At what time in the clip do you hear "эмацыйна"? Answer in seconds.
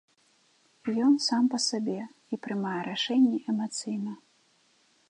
3.55-4.13